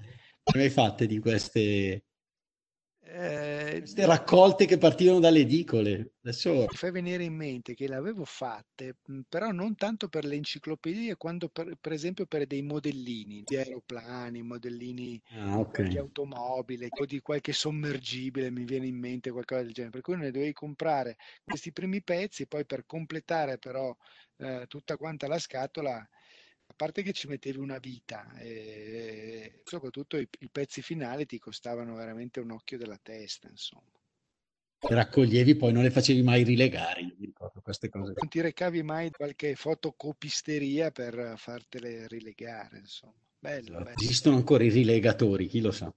Ne 0.55 0.63
hai 0.63 0.71
fatte 0.71 1.07
di 1.07 1.19
queste, 1.19 2.05
Eh, 3.09 3.77
queste 3.79 4.05
raccolte 4.05 4.67
che 4.67 4.79
partivano 4.79 5.21
dalle 5.21 5.41
edicole? 5.41 6.15
Adesso 6.23 6.67
mi 6.69 6.77
fai 6.77 6.91
venire 6.91 7.23
in 7.25 7.35
mente 7.35 7.75
che 7.75 7.87
le 7.89 7.95
avevo 7.97 8.25
fatte, 8.25 8.97
però 9.29 9.51
non 9.53 9.75
tanto 9.77 10.09
per 10.09 10.25
le 10.25 10.35
enciclopedie 10.37 11.17
quanto 11.17 11.49
per, 11.49 11.77
per 11.81 11.93
esempio 11.93 12.27
per 12.27 12.47
dei 12.47 12.63
modellini 12.63 13.43
di 13.43 13.57
aeroplani, 13.57 14.43
modellini 14.43 15.21
ah, 15.31 15.59
di 15.59 15.67
qualche 15.69 15.99
ok. 15.99 16.01
automobile 16.01 16.89
o 16.91 17.05
di 17.05 17.21
qualche 17.21 17.53
sommergibile, 17.53 18.51
mi 18.51 18.65
viene 18.65 18.87
in 18.87 18.99
mente 18.99 19.31
qualcosa 19.31 19.63
del 19.63 19.73
genere. 19.73 19.93
Per 19.93 20.01
cui 20.03 20.17
ne 20.17 20.31
dovevi 20.31 20.53
comprare 20.53 21.17
questi 21.45 21.73
primi 21.73 22.03
pezzi, 22.03 22.47
poi 22.47 22.65
per 22.67 22.85
completare 22.87 23.59
però 23.59 23.95
eh, 24.39 24.65
tutta 24.69 24.97
quanta 24.97 25.29
la 25.29 25.39
scatola, 25.39 26.07
parte 26.77 27.03
che 27.03 27.13
ci 27.13 27.27
mettevi 27.27 27.59
una 27.59 27.79
vita, 27.79 28.33
e 28.39 29.61
soprattutto 29.65 30.17
i, 30.19 30.29
i 30.41 30.49
pezzi 30.51 30.83
finali 30.83 31.27
ti 31.27 31.39
costavano 31.39 31.95
veramente 31.95 32.41
un 32.41 32.51
occhio 32.51 32.79
della 32.79 32.99
testa, 33.03 33.49
insomma. 33.49 33.91
Raccoglievi, 34.79 35.57
poi 35.57 35.73
non 35.73 35.83
le 35.83 35.91
facevi 35.91 36.23
mai 36.23 36.45
rilegare, 36.45 37.01
io 37.01 37.15
mi 37.19 37.27
ricordo 37.27 37.61
queste 37.61 37.89
cose. 37.89 38.13
Non 38.15 38.29
ti 38.29 38.41
recavi 38.41 38.83
mai 38.83 39.11
qualche 39.11 39.57
fotocopisteria 39.57 40.91
per 40.91 41.35
fartele 41.37 42.07
rilegare, 42.07 42.79
insomma. 42.79 43.15
Bello, 43.39 43.65
Esatto. 43.71 43.85
bello. 43.85 43.97
Esistono 44.01 44.37
ancora 44.37 44.65
i 44.65 44.69
rilegatori, 44.69 45.47
chi 45.47 45.61
lo 45.61 45.73
sa. 45.73 45.93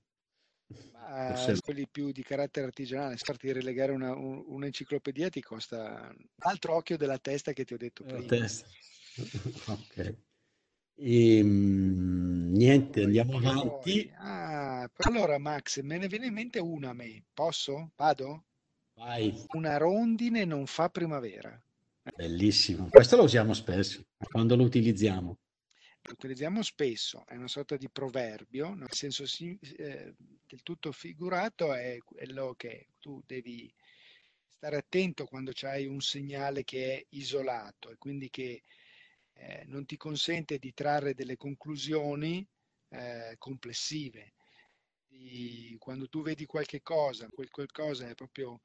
Ma 0.92 1.34
Forse- 1.36 1.62
quelli 1.62 1.88
più 1.88 2.12
di 2.12 2.24
carattere 2.24 2.66
artigianale, 2.68 3.18
farti 3.18 3.52
rilegare 3.52 3.92
una, 3.92 4.16
un- 4.16 4.44
un'enciclopedia 4.48 5.30
ti 5.30 5.42
costa 5.42 6.14
altro 6.40 6.76
occhio 6.76 6.98
della 6.98 7.18
testa 7.18 7.54
che 7.54 7.66
ti 7.66 7.74
ho 7.74 7.78
detto 7.78 8.04
La 8.06 8.12
prima. 8.12 8.26
testa. 8.28 8.68
Ok. 9.68 10.16
Ehm, 11.02 12.52
niente, 12.52 13.04
andiamo 13.04 13.38
avanti. 13.38 14.12
Ah, 14.18 14.90
allora 14.98 15.38
Max, 15.38 15.80
me 15.82 15.98
ne 15.98 16.08
viene 16.08 16.26
in 16.28 16.34
mente 16.34 16.60
una 16.60 16.90
a 16.90 16.94
me. 16.94 17.24
Posso? 17.34 17.92
Vado? 17.96 18.44
Vai, 18.96 19.34
Una 19.54 19.78
rondine 19.78 20.44
non 20.44 20.66
fa 20.66 20.90
primavera. 20.90 21.58
bellissimo. 22.16 22.90
Questo 22.90 23.16
lo 23.16 23.24
usiamo 23.24 23.54
spesso, 23.54 24.04
quando 24.18 24.58
lo 24.58 24.64
utilizziamo. 24.64 25.38
Lo 26.02 26.12
utilizziamo 26.12 26.62
spesso, 26.64 27.24
è 27.28 27.36
una 27.36 27.48
sorta 27.48 27.78
di 27.78 27.90
proverbio, 27.90 28.74
nel 28.74 28.92
senso 28.92 29.24
eh, 29.78 30.14
del 30.48 30.64
tutto 30.64 30.92
figurato 30.92 31.74
è 31.74 31.98
quello 32.04 32.54
che 32.58 32.88
tu 33.00 33.22
devi 33.26 33.72
stare 34.48 34.78
attento 34.78 35.26
quando 35.26 35.52
c'hai 35.54 35.86
un 35.86 36.02
segnale 36.02 36.64
che 36.64 36.96
è 36.96 37.06
isolato 37.10 37.90
e 37.90 37.98
quindi 37.98 38.30
che 38.30 38.64
eh, 39.40 39.64
non 39.68 39.86
ti 39.86 39.96
consente 39.98 40.58
di 40.60 40.74
trarre 40.74 41.14
delle 41.14 41.38
conclusioni 41.38 42.46
eh, 42.90 43.36
complessive. 43.38 44.34
Di- 45.08 45.76
quando 45.80 46.08
tu 46.08 46.22
vedi 46.22 46.46
qualche 46.46 46.82
cosa, 46.82 47.30
quel 47.30 47.50
qualcosa 47.50 48.08
è 48.08 48.16
proprio 48.16 48.62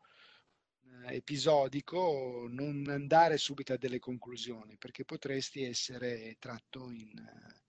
eh, 1.06 1.14
episodico, 1.16 2.46
non 2.48 2.86
andare 2.88 3.38
subito 3.38 3.72
a 3.72 3.76
delle 3.76 3.98
conclusioni, 3.98 4.76
perché 4.76 5.04
potresti 5.04 5.62
essere 5.62 6.36
tratto 6.38 6.90
in 6.90 7.16
eh, 7.16 7.62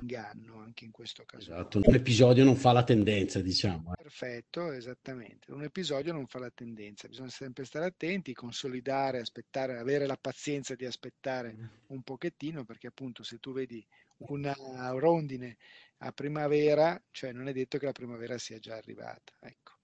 inganno 0.00 0.60
anche 0.60 0.84
in 0.84 0.90
questo 0.90 1.24
caso. 1.24 1.50
Esatto, 1.52 1.80
un 1.82 1.94
episodio 1.94 2.44
non 2.44 2.56
fa 2.56 2.72
la 2.72 2.84
tendenza, 2.84 3.40
diciamo. 3.40 3.92
eh. 3.92 4.02
Perfetto, 4.02 4.72
esattamente. 4.72 5.52
Un 5.52 5.62
episodio 5.62 6.12
non 6.12 6.26
fa 6.26 6.38
la 6.38 6.50
tendenza, 6.50 7.08
bisogna 7.08 7.30
sempre 7.30 7.64
stare 7.64 7.86
attenti, 7.86 8.32
consolidare, 8.34 9.20
aspettare, 9.20 9.78
avere 9.78 10.06
la 10.06 10.16
pazienza 10.16 10.74
di 10.74 10.84
aspettare 10.84 11.56
un 11.88 12.02
pochettino, 12.02 12.64
perché 12.64 12.88
appunto 12.88 13.22
se 13.22 13.38
tu 13.38 13.52
vedi 13.52 13.84
una 14.18 14.54
rondine 14.94 15.56
a 15.98 16.12
primavera, 16.12 17.00
cioè 17.10 17.32
non 17.32 17.48
è 17.48 17.52
detto 17.52 17.78
che 17.78 17.86
la 17.86 17.92
primavera 17.92 18.38
sia 18.38 18.58
già 18.58 18.76
arrivata, 18.76 19.32
ecco. 19.40 19.74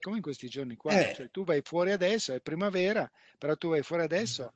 Come 0.00 0.16
in 0.16 0.22
questi 0.22 0.48
giorni 0.48 0.76
qua, 0.76 0.92
Eh. 0.92 1.14
cioè 1.14 1.30
tu 1.30 1.44
vai 1.44 1.62
fuori 1.62 1.90
adesso, 1.90 2.34
è 2.34 2.40
primavera, 2.40 3.10
però 3.38 3.56
tu 3.56 3.70
vai 3.70 3.82
fuori 3.82 4.02
adesso, 4.02 4.54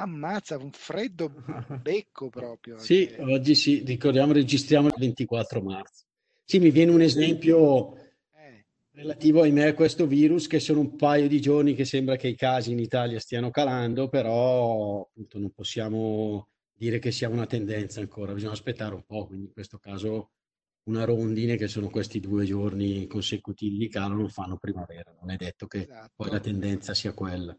ammazza 0.00 0.56
un 0.56 0.70
freddo 0.72 1.28
becco 1.82 2.28
proprio. 2.28 2.78
Sì, 2.78 3.06
che- 3.06 3.22
oggi 3.22 3.54
sì, 3.54 3.82
ricordiamo, 3.84 4.32
registriamo 4.32 4.88
il 4.88 4.94
24 4.96 5.62
marzo. 5.62 6.04
Sì, 6.44 6.58
mi 6.58 6.70
viene 6.70 6.92
un 6.92 7.02
esempio 7.02 7.94
eh, 7.94 8.64
relativo, 8.92 9.42
ahimè, 9.42 9.68
a 9.68 9.74
questo 9.74 10.06
virus, 10.06 10.46
che 10.46 10.60
sono 10.60 10.80
un 10.80 10.96
paio 10.96 11.28
di 11.28 11.40
giorni 11.40 11.74
che 11.74 11.84
sembra 11.84 12.16
che 12.16 12.28
i 12.28 12.36
casi 12.36 12.72
in 12.72 12.78
Italia 12.78 13.20
stiano 13.20 13.50
calando, 13.50 14.08
però 14.08 15.02
appunto 15.02 15.38
non 15.38 15.50
possiamo 15.52 16.48
dire 16.72 16.98
che 16.98 17.10
sia 17.10 17.28
una 17.28 17.46
tendenza 17.46 18.00
ancora, 18.00 18.32
bisogna 18.32 18.52
aspettare 18.52 18.94
un 18.94 19.04
po', 19.04 19.26
quindi 19.26 19.46
in 19.46 19.52
questo 19.52 19.78
caso 19.78 20.30
una 20.84 21.04
rondine, 21.04 21.56
che 21.56 21.68
sono 21.68 21.90
questi 21.90 22.18
due 22.18 22.44
giorni 22.44 23.06
consecutivi 23.06 23.76
di 23.76 23.88
calo, 23.88 24.14
non 24.14 24.30
fanno 24.30 24.56
primavera, 24.56 25.14
non 25.20 25.30
è 25.30 25.36
detto 25.36 25.66
che 25.66 25.80
esatto. 25.80 26.12
poi 26.16 26.30
la 26.30 26.40
tendenza 26.40 26.94
sia 26.94 27.12
quella. 27.12 27.56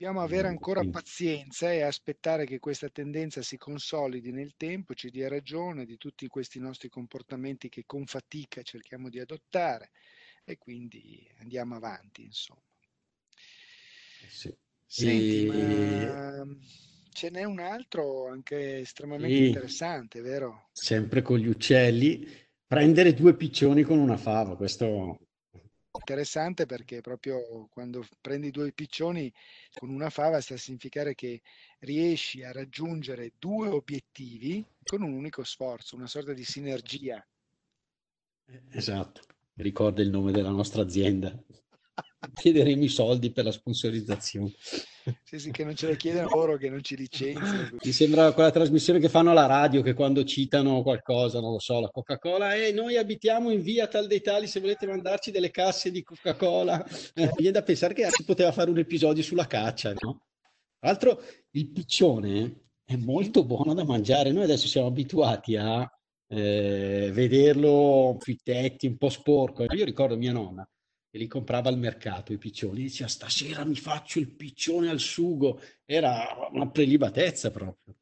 Dobbiamo 0.00 0.22
avere 0.24 0.48
ancora 0.48 0.82
pazienza 0.82 1.70
e 1.70 1.82
aspettare 1.82 2.46
che 2.46 2.58
questa 2.58 2.88
tendenza 2.88 3.42
si 3.42 3.58
consolidi 3.58 4.32
nel 4.32 4.54
tempo, 4.56 4.94
ci 4.94 5.10
dia 5.10 5.28
ragione 5.28 5.84
di 5.84 5.98
tutti 5.98 6.26
questi 6.26 6.58
nostri 6.58 6.88
comportamenti 6.88 7.68
che 7.68 7.82
con 7.84 8.06
fatica 8.06 8.62
cerchiamo 8.62 9.10
di 9.10 9.20
adottare. 9.20 9.90
e 10.42 10.56
quindi 10.56 11.30
andiamo 11.40 11.76
avanti, 11.76 12.22
insomma. 12.22 12.62
Sì. 14.26 14.56
Senti, 14.86 15.44
E- 15.44 16.06
ma 16.08 16.44
ce 17.12 17.28
n'è 17.28 17.44
un 17.44 17.60
altro 17.60 18.26
anche 18.26 18.78
estremamente 18.78 19.36
Sì. 19.36 19.48
interessante, 19.48 20.22
vero? 20.22 20.70
Sempre 20.72 21.20
con 21.20 21.36
gli 21.36 21.46
uccelli, 21.46 22.26
prendere 22.66 23.12
due 23.12 23.36
piccioni 23.36 23.82
con 23.82 23.98
una 23.98 24.16
fava, 24.16 24.56
questo 24.56 25.18
Interessante 26.00 26.66
perché 26.66 27.00
proprio 27.00 27.68
quando 27.68 28.04
prendi 28.20 28.50
due 28.50 28.72
piccioni 28.72 29.32
con 29.74 29.88
una 29.90 30.10
fava 30.10 30.40
sta 30.40 30.54
a 30.54 30.56
significare 30.56 31.14
che 31.14 31.42
riesci 31.80 32.42
a 32.42 32.52
raggiungere 32.52 33.34
due 33.38 33.68
obiettivi 33.68 34.66
con 34.84 35.02
un 35.02 35.12
unico 35.12 35.44
sforzo, 35.44 35.96
una 35.96 36.06
sorta 36.06 36.32
di 36.32 36.44
sinergia. 36.44 37.24
Esatto, 38.70 39.22
mi 39.54 39.62
ricorda 39.62 40.02
il 40.02 40.10
nome 40.10 40.30
della 40.32 40.50
nostra 40.50 40.82
azienda. 40.82 41.32
Chiederemo 42.34 42.84
i 42.84 42.88
soldi 42.88 43.32
per 43.32 43.44
la 43.44 43.52
sponsorizzazione. 43.52 44.52
Sì, 45.24 45.38
sì, 45.38 45.50
che 45.50 45.64
non 45.64 45.74
ce 45.74 45.88
le 45.88 45.96
chiedono 45.96 46.28
loro, 46.28 46.56
che 46.56 46.68
non 46.68 46.82
ci 46.82 46.96
licenziano. 46.96 47.70
Mi 47.82 47.92
sembra 47.92 48.32
quella 48.32 48.50
trasmissione 48.50 48.98
che 48.98 49.08
fanno 49.08 49.30
alla 49.30 49.46
radio 49.46 49.82
che 49.82 49.94
quando 49.94 50.24
citano 50.24 50.82
qualcosa, 50.82 51.40
non 51.40 51.52
lo 51.52 51.58
so, 51.58 51.80
la 51.80 51.88
Coca-Cola, 51.88 52.54
e 52.54 52.72
noi 52.72 52.96
abitiamo 52.96 53.50
in 53.50 53.62
via 53.62 53.86
tal 53.86 54.06
dei 54.06 54.20
tali, 54.20 54.46
se 54.46 54.60
volete 54.60 54.86
mandarci 54.86 55.30
delle 55.30 55.50
casse 55.50 55.90
di 55.90 56.02
Coca-Cola. 56.02 56.84
Eh, 57.14 57.24
mi 57.26 57.32
viene 57.36 57.52
da 57.52 57.62
pensare 57.62 57.94
che 57.94 58.08
si 58.10 58.24
poteva 58.24 58.52
fare 58.52 58.70
un 58.70 58.78
episodio 58.78 59.22
sulla 59.22 59.46
caccia, 59.46 59.94
no? 59.98 60.22
Tra 60.78 60.90
l'altro 60.90 61.22
il 61.50 61.70
piccione 61.70 62.68
è 62.84 62.96
molto 62.96 63.44
buono 63.44 63.74
da 63.74 63.84
mangiare. 63.84 64.32
Noi 64.32 64.44
adesso 64.44 64.66
siamo 64.66 64.88
abituati 64.88 65.56
a 65.56 65.88
eh, 66.28 67.10
vederlo 67.12 68.16
sui 68.20 68.38
tetti, 68.42 68.86
un 68.86 68.96
po' 68.96 69.10
sporco. 69.10 69.64
Io 69.74 69.84
ricordo 69.84 70.16
mia 70.16 70.32
nonna 70.32 70.66
che 71.10 71.18
li 71.18 71.26
comprava 71.26 71.68
al 71.68 71.78
mercato 71.78 72.32
i 72.32 72.38
piccioni, 72.38 72.82
diceva 72.82 73.08
stasera 73.08 73.64
mi 73.64 73.74
faccio 73.74 74.20
il 74.20 74.30
piccione 74.30 74.88
al 74.88 75.00
sugo, 75.00 75.60
era 75.84 76.48
una 76.52 76.70
prelibatezza 76.70 77.50
proprio. 77.50 77.96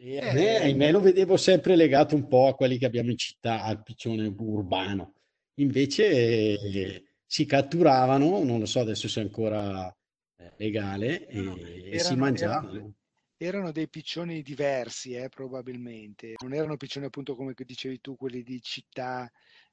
E 0.00 0.18
a 0.18 0.32
me, 0.32 0.56
ahimè, 0.56 0.92
lo 0.92 1.00
vedevo 1.00 1.36
sempre 1.36 1.76
legato 1.76 2.14
un 2.14 2.26
po' 2.26 2.46
a 2.46 2.54
quelli 2.54 2.78
che 2.78 2.86
abbiamo 2.86 3.10
in 3.10 3.18
città, 3.18 3.64
al 3.64 3.82
piccione 3.82 4.32
urbano. 4.34 5.14
Invece 5.54 6.06
eh, 6.08 7.04
si 7.26 7.44
catturavano, 7.44 8.42
non 8.44 8.60
lo 8.60 8.66
so 8.66 8.80
adesso 8.80 9.08
se 9.08 9.20
è 9.20 9.24
ancora 9.24 9.94
eh, 10.36 10.52
legale, 10.56 11.26
e, 11.26 11.38
erano, 11.38 11.56
e 11.56 11.98
si 11.98 12.14
mangiavano. 12.14 12.70
erano, 12.70 12.94
erano 13.36 13.72
dei 13.72 13.88
piccioni 13.88 14.40
diversi, 14.40 15.14
eh, 15.14 15.28
probabilmente. 15.28 16.34
Non 16.40 16.54
erano 16.54 16.76
piccioni 16.76 17.06
appunto 17.06 17.34
come 17.34 17.52
dicevi 17.56 18.00
tu, 18.00 18.16
quelli 18.16 18.44
di 18.44 18.62
città, 18.62 19.28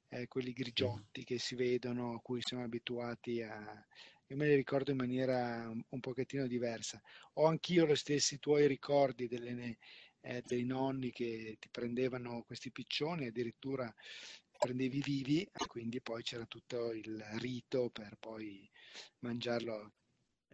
eh, 0.08 0.28
quelli 0.28 0.52
grigiotti 0.52 1.24
che 1.24 1.38
si 1.38 1.54
vedono, 1.54 2.14
a 2.14 2.20
cui 2.20 2.40
siamo 2.42 2.64
abituati 2.64 3.42
a... 3.42 3.86
Io 4.28 4.36
me 4.36 4.48
li 4.48 4.56
ricordo 4.56 4.90
in 4.90 4.96
maniera 4.96 5.68
un, 5.68 5.80
un 5.88 6.00
pochettino 6.00 6.46
diversa. 6.46 7.00
Ho 7.34 7.46
anch'io 7.46 7.86
gli 7.86 7.94
stessi 7.94 8.38
tuoi 8.38 8.66
ricordi 8.66 9.28
delle, 9.28 9.78
eh, 10.20 10.42
dei 10.44 10.64
nonni 10.64 11.10
che 11.12 11.56
ti 11.60 11.68
prendevano 11.70 12.42
questi 12.42 12.72
piccioni, 12.72 13.26
addirittura 13.26 13.92
prendevi 14.58 15.00
vivi, 15.00 15.42
e 15.42 15.66
quindi 15.66 16.00
poi 16.00 16.22
c'era 16.22 16.46
tutto 16.46 16.92
il 16.92 17.22
rito 17.38 17.90
per 17.90 18.16
poi 18.18 18.68
mangiarlo. 19.20 19.92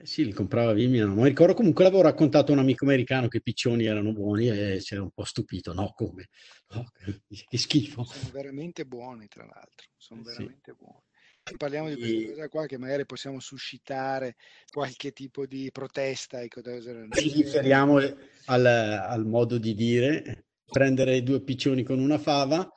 Eh 0.02 0.06
sì, 0.06 0.24
li 0.24 0.32
comprava 0.32 0.72
via 0.72 0.88
mia 0.88 1.06
nonna. 1.06 1.22
Mi 1.22 1.28
ricordo 1.28 1.54
comunque 1.54 1.84
l'avevo 1.84 2.02
raccontato 2.02 2.50
a 2.50 2.54
un 2.54 2.60
amico 2.60 2.84
americano 2.84 3.28
che 3.28 3.36
i 3.36 3.42
piccioni 3.42 3.84
erano 3.84 4.12
buoni 4.12 4.48
e 4.48 4.80
si 4.80 4.94
era 4.94 5.02
un 5.04 5.12
po' 5.12 5.22
stupito. 5.22 5.72
No, 5.72 5.92
come? 5.94 6.26
No, 6.74 6.84
che 7.48 7.56
schifo. 7.56 8.02
Sono 8.02 8.30
veramente 8.32 8.84
buoni, 8.84 9.28
tra 9.28 9.44
l'altro, 9.44 9.86
sono 9.96 10.22
Eh 10.22 10.24
sì. 10.24 10.32
veramente 10.34 10.72
buoni. 10.72 11.02
E 11.44 11.56
Parliamo 11.56 11.88
di 11.88 11.94
questa 11.94 12.30
cosa 12.30 12.48
qua 12.48 12.66
che 12.66 12.78
magari 12.78 13.06
possiamo 13.06 13.38
suscitare 13.38 14.34
qualche 14.72 15.12
tipo 15.12 15.46
di 15.46 15.70
protesta. 15.70 16.42
Ecco, 16.42 16.62
riferiamo 16.64 17.98
al, 18.46 18.66
al 18.66 19.24
modo 19.24 19.56
di 19.58 19.72
dire, 19.74 20.46
prendere 20.64 21.22
due 21.22 21.44
piccioni 21.44 21.84
con 21.84 22.00
una 22.00 22.18
fava. 22.18 22.68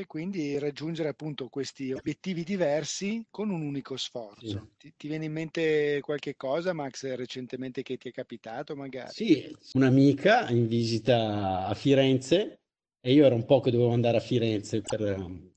E 0.00 0.06
quindi 0.06 0.58
raggiungere 0.58 1.08
appunto 1.10 1.48
questi 1.48 1.92
obiettivi 1.92 2.42
diversi 2.44 3.24
con 3.30 3.50
un 3.50 3.62
unico 3.62 3.96
Sì. 4.38 4.56
sforzo. 4.56 4.70
Ti, 4.76 4.94
ti 4.96 5.08
viene 5.08 5.26
in 5.26 5.32
mente 5.32 6.00
qualche 6.00 6.36
cosa, 6.36 6.72
Max, 6.72 7.04
recentemente 7.14 7.82
che 7.82 7.96
ti 7.96 8.08
è 8.08 8.12
capitato 8.12 8.74
magari? 8.76 9.14
Sì, 9.14 9.44
un'amica 9.72 10.48
in 10.50 10.66
visita 10.66 11.66
a 11.66 11.74
Firenze 11.74 12.60
e 13.00 13.12
io 13.12 13.24
ero 13.26 13.34
un 13.34 13.44
po' 13.44 13.60
che 13.60 13.70
dovevo 13.70 13.92
andare 13.92 14.18
a 14.18 14.20
Firenze 14.20 14.82
per 14.82 15.00
ehm, 15.02 15.52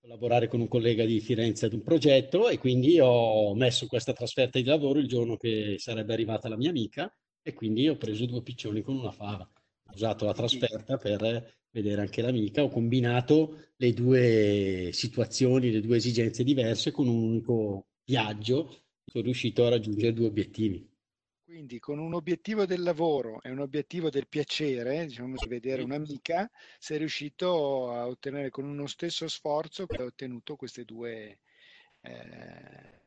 collaborare 0.00 0.48
con 0.48 0.60
un 0.60 0.68
collega 0.68 1.04
di 1.04 1.20
Firenze 1.20 1.66
ad 1.66 1.74
un 1.74 1.82
progetto 1.82 2.48
e 2.48 2.58
quindi 2.58 2.98
ho 3.00 3.54
messo 3.54 3.86
questa 3.86 4.12
trasferta 4.14 4.58
di 4.58 4.64
lavoro 4.64 4.98
il 5.00 5.08
giorno 5.08 5.36
che 5.36 5.76
sarebbe 5.78 6.12
arrivata 6.14 6.48
la 6.48 6.56
mia 6.56 6.70
amica 6.70 7.12
e 7.42 7.52
quindi 7.54 7.88
ho 7.88 7.96
preso 7.96 8.26
due 8.26 8.42
piccioni 8.42 8.82
con 8.82 8.96
una 8.96 9.12
fava. 9.12 9.44
Ho 9.44 9.94
usato 9.94 10.24
la 10.24 10.32
trasferta 10.34 10.96
per 10.96 11.59
vedere 11.70 12.00
anche 12.00 12.22
l'amica, 12.22 12.62
ho 12.62 12.68
combinato 12.68 13.70
le 13.76 13.92
due 13.92 14.90
situazioni, 14.92 15.70
le 15.70 15.80
due 15.80 15.96
esigenze 15.96 16.44
diverse 16.44 16.90
con 16.90 17.08
un 17.08 17.22
unico 17.22 17.86
viaggio, 18.04 18.84
sono 19.04 19.24
riuscito 19.24 19.64
a 19.66 19.70
raggiungere 19.70 20.12
due 20.12 20.26
obiettivi. 20.26 20.88
quindi 21.44 21.78
con 21.80 21.98
un 21.98 22.14
obiettivo 22.14 22.64
del 22.64 22.82
lavoro 22.82 23.42
e 23.42 23.50
un 23.50 23.58
obiettivo 23.58 24.08
del 24.08 24.28
piacere, 24.28 25.06
diciamo 25.06 25.36
di 25.36 25.46
vedere 25.48 25.82
un'amica, 25.82 26.48
sei 26.78 26.98
riuscito 26.98 27.90
a 27.90 28.06
ottenere 28.06 28.50
con 28.50 28.64
uno 28.64 28.86
stesso 28.86 29.26
sforzo 29.28 29.86
che 29.86 29.96
hai 29.96 30.06
ottenuto 30.06 30.56
questi 30.56 30.84
due 30.84 31.40
eh, 32.02 33.00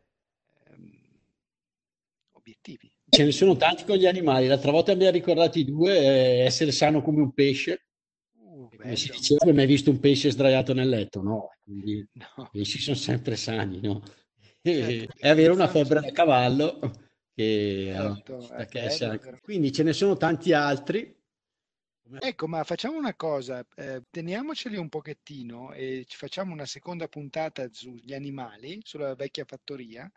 obiettivi. 2.31 2.91
Ce 3.09 3.23
ne 3.23 3.31
sono 3.31 3.55
tanti 3.55 3.85
con 3.85 3.95
gli 3.97 4.05
animali. 4.05 4.47
L'altra 4.47 4.71
volta 4.71 4.91
abbiamo 4.91 5.11
ricordato 5.13 5.59
i 5.59 5.65
due, 5.65 5.97
eh, 5.97 6.39
essere 6.45 6.71
sano 6.71 7.01
come 7.01 7.21
un 7.21 7.33
pesce. 7.33 7.85
Uh, 8.63 8.69
E 8.71 8.77
Come 8.77 8.95
si 8.95 9.09
diceva, 9.09 9.45
hai 9.45 9.53
mai 9.53 9.65
visto 9.65 9.89
un 9.89 9.99
pesce 9.99 10.31
sdraiato 10.31 10.73
nel 10.73 10.89
letto? 10.89 11.21
No, 11.21 11.49
quindi 11.63 12.05
No, 12.15 12.27
i 12.37 12.47
pesci 12.51 12.79
sono 12.79 12.95
sempre 12.95 13.35
sani, 13.35 13.79
no? 13.81 14.01
certo, 14.61 15.13
E 15.19 15.29
avere 15.29 15.51
una 15.51 15.67
febbre 15.67 15.99
da 16.01 16.11
cavallo 16.11 16.79
che 17.35 17.89
eh, 17.89 17.93
certo, 17.93 18.49
è 18.49 18.65
che 18.67 18.79
bello, 18.81 19.17
però. 19.19 19.37
Quindi 19.41 19.71
ce 19.71 19.83
ne 19.83 19.93
sono 19.93 20.15
tanti 20.17 20.53
altri. 20.53 21.15
Ecco, 22.19 22.47
ma 22.47 22.63
facciamo 22.63 22.97
una 22.97 23.15
cosa, 23.15 23.65
eh, 23.75 24.03
teniamoceli 24.09 24.77
un 24.77 24.89
pochettino 24.89 25.71
e 25.73 26.03
ci 26.07 26.17
facciamo 26.17 26.53
una 26.53 26.65
seconda 26.65 27.07
puntata 27.07 27.67
sugli 27.71 28.13
animali, 28.13 28.79
sulla 28.83 29.15
vecchia 29.15 29.45
fattoria. 29.45 30.09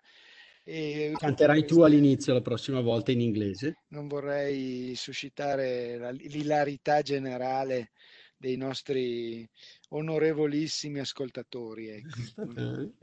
E 0.65 1.13
Canterai 1.19 1.65
tu 1.65 1.81
all'inizio 1.83 2.33
la 2.33 2.43
prossima 2.43 2.81
volta 2.81 3.13
in 3.13 3.21
inglese. 3.21 3.77
non 3.89 4.09
vorrei 4.09 4.95
suscitare 4.97 5.97
la- 5.99 6.11
l'ilarità 6.11 7.03
generale 7.03 7.91
dei 8.37 8.57
nostri 8.57 9.49
onorevolissimi 9.91 10.99
ascoltatori. 10.99 11.89
Ecco. 11.89 12.09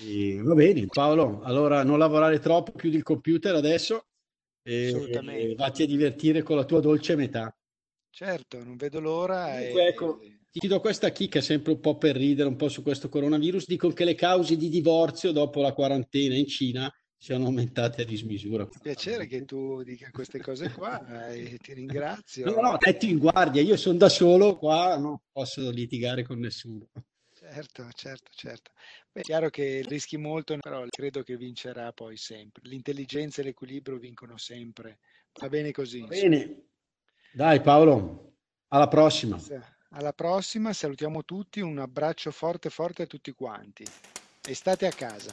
E 0.00 0.40
va 0.42 0.54
bene, 0.54 0.86
Paolo. 0.86 1.40
Allora 1.42 1.82
non 1.82 1.98
lavorare 1.98 2.38
troppo, 2.38 2.72
chiudi 2.72 2.96
il 2.96 3.02
computer 3.02 3.54
adesso 3.54 4.06
e 4.62 4.88
Assolutamente. 4.88 5.54
vatti 5.54 5.82
a 5.82 5.86
divertire 5.86 6.42
con 6.42 6.56
la 6.56 6.64
tua 6.64 6.80
dolce 6.80 7.16
metà. 7.16 7.56
Certo, 8.10 8.62
non 8.62 8.76
vedo 8.76 9.00
l'ora. 9.00 9.46
Comunque, 9.50 9.84
e- 9.84 9.88
ecco, 9.88 10.20
ti 10.50 10.66
do 10.68 10.80
questa 10.80 11.10
chicca 11.10 11.40
sempre 11.40 11.72
un 11.72 11.80
po' 11.80 11.96
per 11.96 12.16
ridere 12.16 12.48
un 12.48 12.56
po' 12.56 12.68
su 12.68 12.82
questo 12.82 13.08
coronavirus. 13.08 13.66
Dicono 13.66 13.92
che 13.92 14.04
le 14.04 14.14
cause 14.14 14.56
di 14.56 14.68
divorzio 14.68 15.32
dopo 15.32 15.62
la 15.62 15.72
quarantena 15.72 16.34
in 16.34 16.46
Cina 16.46 16.92
siano 17.18 17.46
aumentate 17.46 18.02
a 18.02 18.04
dismisura. 18.04 18.62
Un 18.62 18.80
piacere 18.80 19.26
che 19.26 19.44
tu 19.44 19.82
dica 19.82 20.08
queste 20.12 20.40
cose 20.40 20.70
qua 20.70 21.28
e 21.28 21.58
ti 21.58 21.74
ringrazio. 21.74 22.46
No, 22.46 22.60
no, 22.60 22.78
metto 22.80 23.06
in 23.06 23.18
guardia, 23.18 23.60
io 23.60 23.76
sono 23.76 23.98
da 23.98 24.08
solo 24.08 24.56
qua, 24.56 24.96
non 24.96 25.18
posso 25.32 25.68
litigare 25.70 26.22
con 26.22 26.38
nessuno. 26.38 26.88
Certo, 27.34 27.88
certo, 27.92 28.30
certo. 28.32 28.70
Beh, 29.12 29.20
è 29.20 29.22
chiaro 29.22 29.48
che 29.48 29.82
rischi 29.86 30.16
molto, 30.16 30.56
però 30.58 30.84
credo 30.88 31.22
che 31.22 31.36
vincerà 31.36 31.92
poi 31.92 32.16
sempre. 32.16 32.62
L'intelligenza 32.68 33.42
e 33.42 33.44
l'equilibrio 33.44 33.98
vincono 33.98 34.36
sempre. 34.36 34.98
Va 35.40 35.48
bene 35.48 35.70
così. 35.70 36.00
Va 36.00 36.06
bene, 36.08 36.62
dai 37.32 37.60
Paolo, 37.60 38.32
alla 38.68 38.88
prossima. 38.88 39.40
Alla 39.90 40.12
prossima, 40.12 40.72
salutiamo 40.72 41.24
tutti, 41.24 41.60
un 41.60 41.78
abbraccio 41.78 42.30
forte 42.30 42.70
forte 42.70 43.02
a 43.02 43.06
tutti 43.06 43.32
quanti. 43.32 43.84
E 44.44 44.54
state 44.54 44.86
a 44.86 44.90
casa. 44.90 45.32